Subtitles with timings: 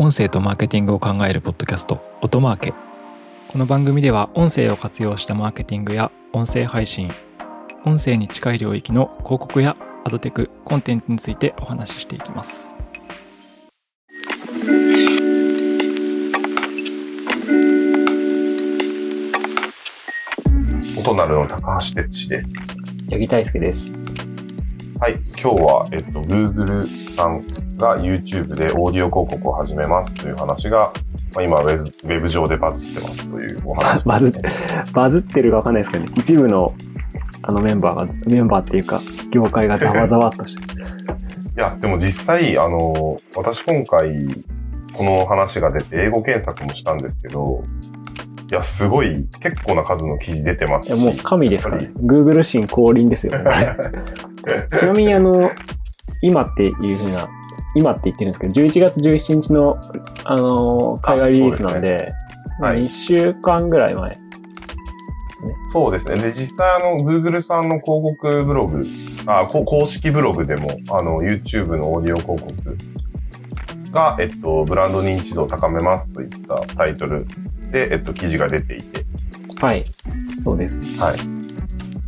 [0.00, 2.72] 音声とマーケティングを考えるポッドキャスト音マーケ
[3.48, 7.10] この番組では音声を活用したマーケティングや音声配信
[7.84, 12.76] 音声に近い領域の広告やアドテクコンテンツについてお話ししていきます
[20.96, 22.48] 音なるの高橋哲司です。
[23.10, 23.97] 八木大輔です。
[25.00, 30.92] はい、今日は、えっと、Google さんが YouTube でオーディオ広告を始めますという話が、
[31.34, 34.02] まあ、今ウェブ、ウェブ上でバズってますというお話。
[34.04, 34.48] バズって、
[34.92, 36.10] バズってるかわかんないですけどね。
[36.16, 36.74] 一部の、
[37.42, 39.00] あのメンバーが、メンバーっていうか、
[39.30, 40.84] 業界がざわざわっとしてる。
[40.84, 44.44] いや、でも実際、あの、私今回、
[44.94, 47.62] この話が出て英語検索もしたんですけど、
[48.50, 51.90] いや、すごい、結構な数の記事出てますいや、もう神ですからね。
[51.96, 53.76] Google 新降臨ですよね。
[54.78, 55.50] ちなみにあの、
[56.22, 57.28] 今っていうふうな、
[57.74, 59.78] 今って言ってるんですけど、11月17日の、
[60.24, 64.16] あの、海外リリースなんで、ですはい1週間ぐらい前。
[65.72, 66.16] そうですね。
[66.16, 68.80] で、実際、あの、Google さんの広告ブログ、
[69.26, 72.76] あ、こ公式ブログでも、あの、YouTube のオーディオ広告
[73.92, 77.26] が、えっと、ブランド認知度を高めますといったタイトル
[77.70, 79.04] で、えっと、記事が出ていて、
[79.60, 79.84] はい。
[80.42, 80.78] そうです。
[81.00, 81.18] はい。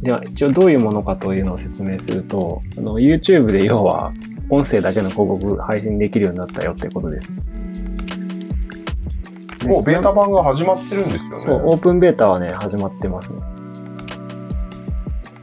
[0.02, 4.12] では、一応どういうものかというのを説明すると、あの、YouTube で要は、
[4.48, 7.30] 音声だけの広告配信できるようになったよってことです。
[9.66, 11.40] もうベータ版が始まってるんですよね。
[11.40, 13.40] そう、オープンベータはね、始まってますね。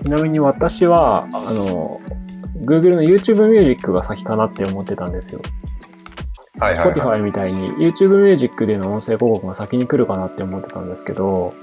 [0.04, 2.02] ちなみに私は、あの、
[2.66, 5.42] Google の YouTube Music が先かなって思ってたんですよ。
[6.60, 6.94] はいはい、はい。
[6.94, 11.54] Spotify みたいに YouTube Music での音声広告が先に来るかなって思ってたんですけど、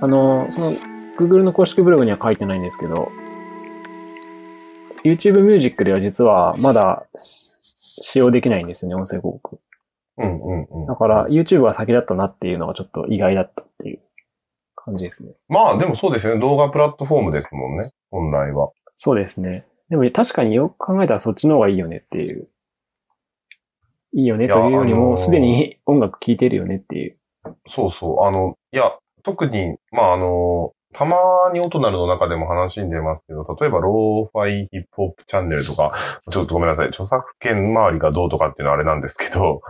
[0.00, 0.72] あの、その
[1.18, 3.10] Google の公式ブログには書いてないんですけど、
[5.04, 9.58] YouTube Music では実はまだ使用できないんですよね、音声広告。
[10.18, 10.96] うんうんうんだ。
[10.96, 14.00] から YouTube は先だったなっていうのがちょっと意外だったっていう
[14.76, 15.32] 感じですね。
[15.48, 16.40] まあ、でもそうですよね。
[16.40, 17.90] 動画プラットフォームですもんね。
[18.10, 18.70] 本来は。
[18.96, 19.64] そうですね。
[19.88, 22.48] でも確かによく考えたらそっちの方がいいよねっていう。
[24.12, 27.16] いいよねというよりも、いやあのーすでに 音楽聴いてるよねっていう。
[27.68, 28.24] そうそう。
[28.24, 28.92] あの、いや、
[29.24, 31.16] 特に、まあ、あの、たま
[31.52, 35.92] に音なるの中でも話に出ますけど、例えば、ローファイヒップホップチャンネルとか、
[36.30, 36.88] ちょっとごめんなさい。
[36.88, 39.62] 著作権周りがどうとかっていうのはあれなんですけど、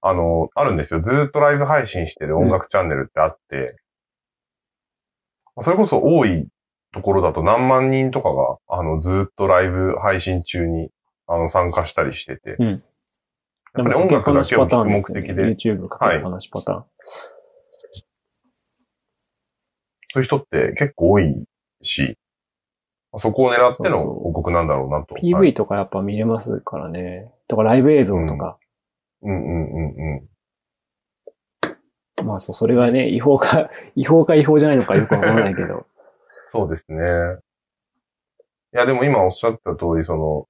[0.00, 1.00] あの、あるんですよ。
[1.00, 3.76] ずーっとライブ配信してる音楽チャンネルってあって、
[5.62, 6.48] それこそ多い
[6.92, 10.90] ところだと何万人とかが、あの、ずーっとライブ配信中に、
[11.26, 12.84] あの、参加したりしてて、うん。
[13.76, 16.84] やっぱり音楽だけを聴く目的で、YouTube かけっぱなしパターン。
[20.12, 21.44] そういう人って結構多い
[21.82, 22.16] し、
[23.18, 25.14] そこを狙ってのそうそう広告なんだろうなと。
[25.14, 27.32] はい PV とかやっぱ見れますからね。
[27.48, 28.58] とかライブ映像とか。
[29.22, 30.28] うんうんうん
[32.16, 32.26] うん。
[32.26, 35.86] まあそう、それがね、違法か、 違法か違法じゃないのかよくわからないけど。
[36.52, 37.02] そうですね。
[38.72, 40.46] いや、でも今おっしゃった通り、その、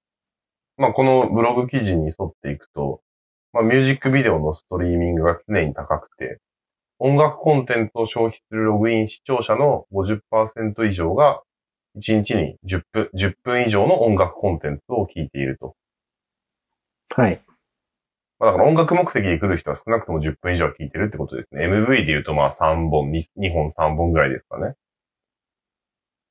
[0.76, 3.00] まあ、このブログ記事に沿っていくと、
[3.54, 6.41] まあ、ミュージックビデオのストリーミングが常に高くて、
[6.98, 11.41] 音楽コンテンツを消費するログイン視聴者の50%以上が、
[11.97, 15.76] 1日に10分、10分以上の音楽コンテンツを聞いていると。
[17.14, 17.41] はい。
[18.41, 21.69] まあ、だから音楽目的で来る人は少なくとも10分以上は聞いてるってことですね。
[21.69, 24.75] MV で言うとまあ3本、2, 2本3本ぐらいですかね。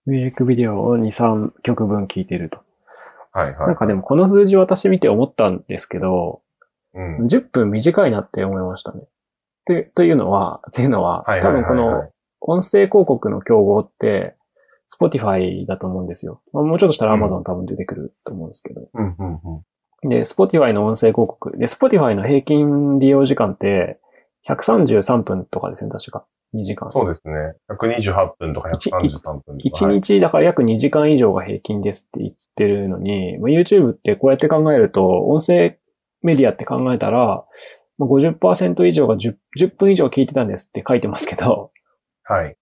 [0.06, 2.60] ミュージックビデオを2、3曲分聴いてると。
[3.32, 3.68] はいはい。
[3.68, 6.42] なんかでもこの数字私見て思ったんですけど、
[6.94, 7.26] うん。
[7.26, 9.02] 10分短いなって思いましたね。
[9.66, 12.10] というというのは、っていうのは、はい多分この
[12.42, 14.36] 音声広告の競合って、
[15.00, 16.42] Spotify だと思うんですよ。
[16.52, 18.82] まあ、もうちょっとしたら Amazon 多分出てくると思うんですけど。
[18.94, 19.40] うんうん
[20.04, 20.10] うん。
[20.10, 21.58] で、Spotify の音声広告。
[21.58, 24.00] で、Spotify の平均利用時間って、
[24.48, 26.26] 133分とかですね、確か。
[26.54, 26.92] 2時間。
[26.92, 27.34] そうですね。
[27.70, 29.86] 128分とか一133分とか。
[29.86, 35.80] 1日だから約2時間以上が平均ですって言ってるのに、まあ、YouTube ってこうやって考えると、音声
[36.24, 37.46] メディアって考えたら、
[37.98, 41.72] まあ、50%以上が 10, 10分以上聞いてたんですって書いてますけど、
[42.24, 42.44] はい。
[42.46, 42.58] はい。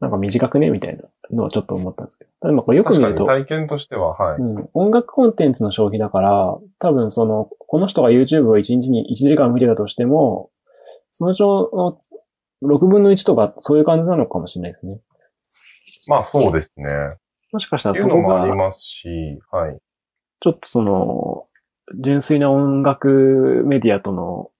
[0.00, 2.30] なんか短くねみたいなのはちょっと思ったんですけど。
[2.40, 4.40] ただまあこれよく見ると、体験としては、はい。
[4.40, 10.50] うん、音楽コンテンツの消費だから、多分その、この人が YouTube を1日に1時間見てたとしても、
[11.10, 11.98] そのうちの
[12.62, 15.00] 6分の1とかそういう感じなのかもしれないですね。
[16.08, 16.86] まあそうですね。
[17.52, 19.08] もしかしたらそこが、のもありますし、
[19.50, 19.78] はい。
[20.40, 21.46] ちょっとその、
[21.92, 24.50] 純粋な音楽メディアとの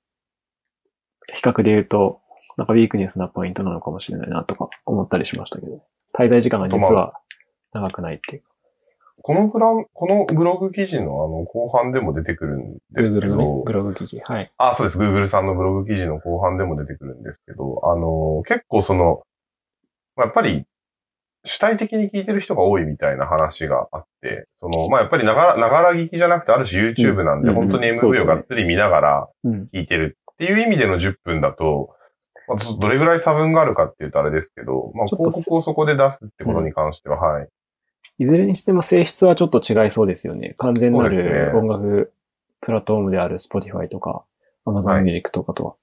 [1.32, 2.20] 比較で言うと、
[2.56, 5.82] なんかウィークネスなポイントなのかもしれないなとか思ったりしましたけど、
[6.16, 7.14] 滞在時間が実は
[7.72, 8.42] 長くないっていう。
[9.22, 14.20] このグラン、このブログ記事のあの後半でも出てくるんですけ Google のねど、、ブログ記事。
[14.20, 14.52] はい。
[14.58, 14.98] あ、そうです。
[14.98, 19.22] Google さんのブログ記事の後半でも出てくるんですけど、あの、結構その、
[20.16, 20.66] まあやっぱり、
[21.44, 29.68] 主体的に聞いてる人が多いみたいな話があって、その、まあやっぱりながら、ながら聞きじゃなくて、ある種 YouTube なんで、うん本当に MV をがっつり見ながらうん。
[29.72, 31.94] 聞いてるっていう意味での10分だと、
[32.48, 37.48] まあ、どどれぐらい差分があるかっていうとあれですけど、まあ広告をそこで出すってことに関しては、はい。
[38.18, 40.54] いずれにしても性質はちょっと違いそうですよね。
[40.58, 42.12] 完全なるね音楽
[42.60, 44.24] プラットフォームである Spotify とかは
[44.66, 45.74] Amazon い Music とかとは。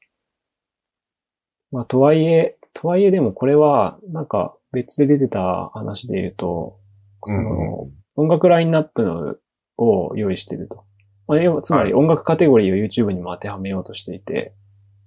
[1.72, 6.80] まあ、とはいえ、とはいえでもこれは、なんか別で出てた話で言うと、
[7.28, 9.36] そうんの、音楽ラインナップの
[9.78, 10.84] を用意してると。
[11.28, 14.56] まあ、つまり音楽カテゴリーを YouTube にも当てはめようとしていて、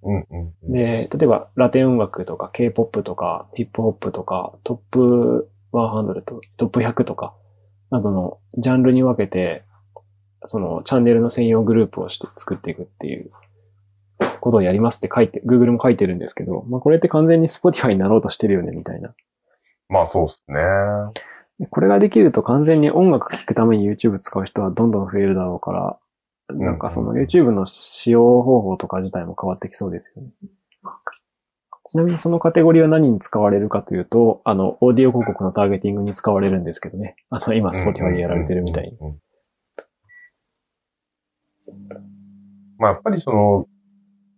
[0.05, 0.73] うんうんうん。
[0.73, 7.35] で、例えばラテン音楽とか K-POP とかヒップホップとかトップ100とトップ100とか
[7.91, 9.65] などのジャンルに分けて、
[10.44, 13.32] そのチャンネルの専用グループをして作っていくっていう
[14.44, 19.14] ことをやりますって書いて、Google も書いてるんですけど、まあこれって完全に Spotify になろうとしてるよねみたいな。
[19.88, 20.61] まあそうですね。
[21.61, 25.99] でこれができると完全に音楽聴くために YouTube 使う人はどんどん増えるだろうから、
[26.55, 30.31] なんかその YouTube の使用方法とか自体も変わってきそうですよね。
[31.87, 37.14] ちなみにそのカテゴリーは何に使われるかというと、あの、オーディオ広告のターゲティングに使われるんですけどね。
[37.31, 38.99] あの、今 Spotify でやられてるみたいに。
[42.79, 43.67] まあやっぱりその、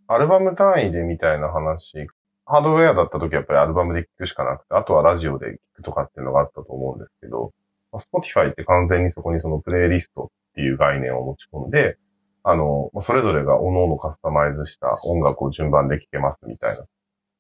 [0.09, 2.07] アルバム単位でみたいな話、
[2.45, 7.53] ハードウェアだった時はやっぱりアルバムで聴くしかなくて、あとはラジオで聴くとかっていうのがあったと思うんですけど、
[7.93, 11.97] まあ Spotify って完全にそこにそのプレイリストっていう概念を持ち込んで、
[12.45, 16.85] あの、それぞれが各々カスタマイズした音楽を順番で聴けますみたいな。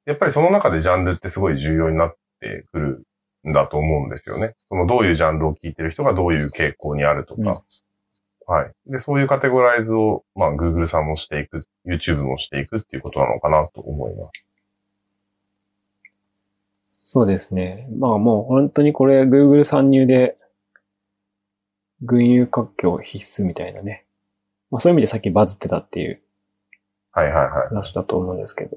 [0.06, 3.06] やっぱりその中でジャンルってすごい重要になってくる
[3.48, 4.54] んだと思うんですよね。
[4.68, 7.60] そのどういうジャンルを聴いてる人がどういう傾向にあるとか、
[8.46, 8.72] はい。
[8.86, 14.46] で、そういうカテゴライズを、まあ、Google さんもしていく、YouTube もしていくっていうことなのかなと思います。
[16.98, 17.88] そうですね。
[17.98, 20.36] まあもう本当にこれ Google 参入で、
[22.02, 24.04] 群雄割拠必須みたいなね。
[24.70, 26.20] まあそういう意味でさっきバズってたっていう
[27.16, 27.68] はいはいはい。
[27.68, 28.76] 話だと思うんですけど。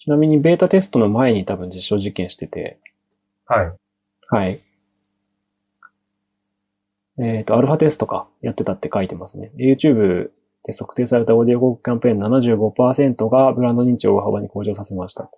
[0.00, 2.78] ちなみにベータテストの前に多分実証実験してて、
[3.46, 3.72] はい。
[4.28, 4.60] はい。
[7.22, 9.52] えっ、と、アルファテストか、やってたって書いてますね。
[9.56, 10.30] YouTube
[10.64, 15.30] で測定されたオーディオ広告キャンペーン75%がブランド認知を大幅に向上させました。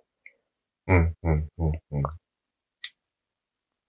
[0.87, 2.03] うん、うん、うん、うん。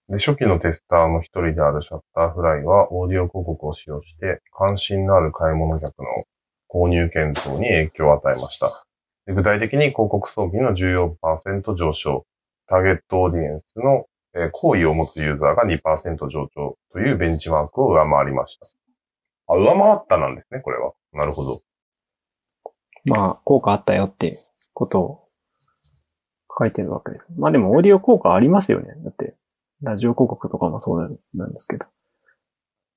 [0.07, 6.05] で、初期のテスターの一人であるシャッターフライは、オーディオ広告を使用して、関心のある買い物客の
[6.69, 8.67] 購入検討に影響を与えました。
[9.25, 12.25] で具体的に広告送金の14%上昇、
[12.67, 18.65] ターゲットオーディエンスの、え好意を持つユーザーが2%上昇というベンチマークを上回りました。
[19.53, 20.93] あ、上回ったなんですね、これは。
[21.13, 21.59] なるほど。
[23.09, 24.35] まあ、効果あったよっていう
[24.73, 25.27] ことを
[26.57, 27.29] 書いてるわけです。
[27.37, 28.93] まあでも、オーディオ効果ありますよね。
[29.03, 29.35] だって、
[29.81, 31.85] ラジオ広告とかもそうなんですけど。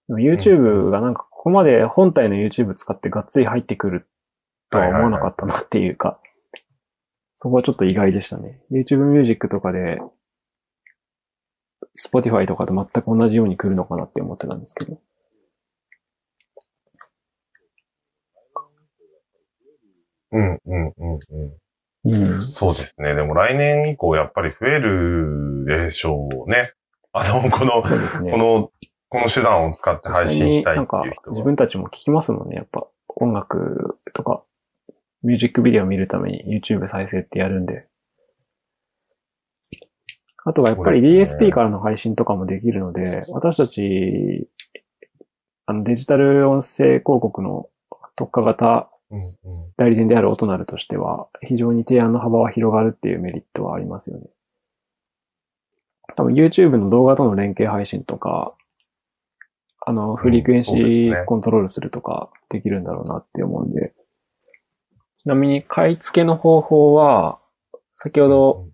[0.08, 4.08] YouTube がなんかここまで本体の YouTube 使ってがっつり入ってくる
[4.70, 6.19] とは思わなかったなっていうか、
[7.37, 8.61] そこはちょっと意外でしたね。
[8.73, 10.00] YouTube Music とかで、
[11.99, 14.99] Spotify とかと全く同じように来るのかなって思ってたんですけど。
[20.31, 21.19] うん、うん、うん、
[22.05, 22.31] うん。
[22.31, 22.39] うん。
[22.39, 23.15] そうですね。
[23.15, 26.70] でも来年以降やっぱり増えるでしょうね。
[27.13, 28.31] あの、この、そうですね。
[28.31, 28.70] この、
[29.08, 31.32] この手段を使って配信したいってなんかいう人は。
[31.32, 32.56] 自分たちも聞きますもんね。
[32.56, 34.44] やっぱ音楽とか、
[35.22, 37.88] ミュージックビデオ見るために YouTube 再生ってやるんで。
[40.45, 44.49] あとはやっぱり DSP からの配信とかもできるので、私たち、
[45.67, 47.69] あのデジタル音声広告の
[48.17, 48.89] 特化型
[49.77, 54.27] 代理店であるオトナルとしては、非常に提案の幅は広がるっていうメリットはありますよね。
[56.17, 58.55] 多分 YouTube の動画との連携配信とか、
[59.87, 63.95] あの、フリクエンシーコントロールするとかできるんだろうなって思うんで。
[65.23, 67.39] ちなみに買い付けの方法は、
[67.97, 68.69] 先ほど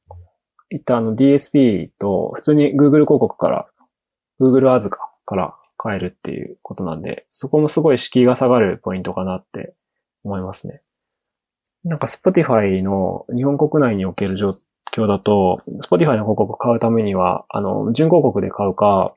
[0.74, 3.68] 言ったあの DSP と普通に Google 広告から
[4.40, 9.74] Google Ads から買えるっていうことなんで、そこもすごい敷居が下がるポイントかなって
[10.24, 10.82] 思いますね。
[11.84, 14.58] なんか Spotify の日本国内における状
[14.92, 19.14] 況だと、Spotify の広告を買うためには、あの、準広告で買うか、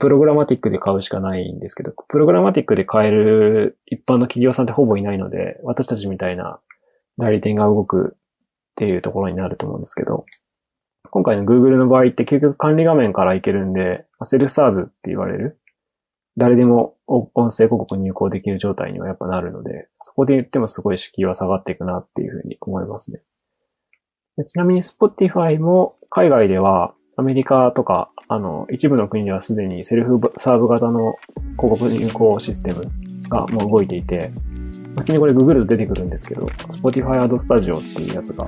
[0.00, 6.58] プログラマティックで買うしかないんですけど、プログラマティックで買える一般の企業さんってほぼいないので、私たちみたいな
[7.18, 8.18] 代理店が動くっ
[8.76, 10.24] ていうところになると思うんですけど、
[11.10, 15.58] 今回の Google の場合って究極管理画面からいけるんで、セルフサーブって言われる
[16.38, 23.20] 誰でも音声広告入稿できる状態にはやっぱなるので、そこで言ってもすごい敷居は下がっていくなっていうふうに思いますね。
[24.46, 31.16] ちなみに Spotify も海外ではアメリカとか、あの、一部の国ではすでにセルフサーブ型の
[31.58, 32.82] 広告入稿システム
[33.28, 34.30] がもう動いていて、
[34.96, 38.46] 別にこれググると出てくるんですけど、Spotify Ad Studio っていうやつが、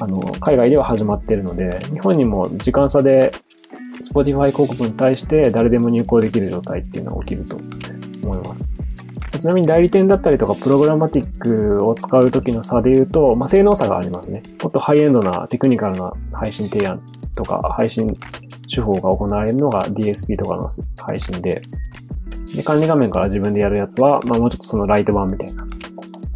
[0.00, 3.32] あの、海外では始まってるので、日本にも時間差で
[4.02, 7.56] Spotify 広告に対して誰でも入稿できる状態っていうのが起きると
[8.22, 8.64] 思います。
[9.38, 14.42] ちなみに代理店だったりとかプログラマティックを使う時の差で言うと、まあ、性能差がありますね。
[14.62, 17.00] もっとハイエンドなテクニカルな配信提案
[17.34, 18.14] とか配信
[18.72, 20.68] 手法が行われるのが DSP とかの
[20.98, 21.62] 配信で、
[22.54, 25.64] で管理画面から自分でやるやつは、まあ、もうちょっとそのライト版みたいな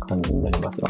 [0.01, 0.89] 感じになりますが。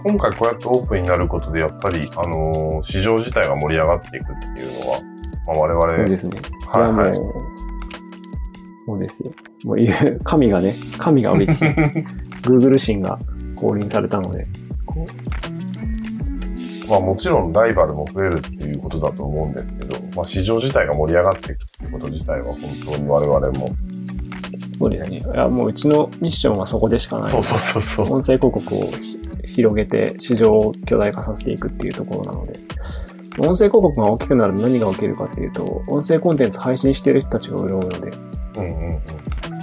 [0.00, 5.00] 今回こうやってオープンになることで、やっぱり、あのー、市場自体が盛り上がっていくっていうのは、
[5.46, 5.96] まあ、我々。
[5.96, 6.40] そうですね。
[6.66, 7.14] はい、はい。
[7.14, 9.32] そうですよ。
[9.64, 11.52] もういう、神がね、神が降りて、
[12.42, 13.18] Google 神が
[13.56, 14.46] 降臨されたので、
[14.86, 15.32] こう。
[16.88, 23.68] まあもちろんライバルも増えるっていうことだと思うんですけど、まあ市場自体が盛り上がっていくってこと自体は本当に我々も。
[24.78, 25.18] そうですね。
[25.18, 27.30] いや、もううちのミッションはそこでしかない。
[27.30, 28.16] そうそうそうそう。
[28.16, 28.90] 音声広告を
[29.52, 32.58] 広げて市場を巨大化させていくっていうところなので、
[33.38, 38.12] 音声広告が大きくなると何が起きるかっていうと、音声コンテンツ配信してる人たちが潤うので、
[38.56, 39.00] うんうんうん、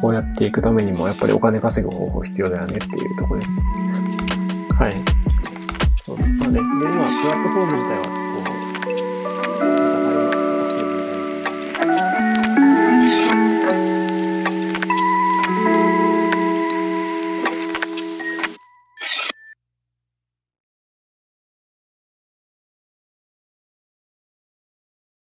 [0.01, 3.51] こうやっていくためにもやっぱりお金稼ぐ方法必要だよねっていうところです。
[4.73, 4.91] はい。
[6.03, 8.18] そうまあね、で、今、プラットフォーム自体は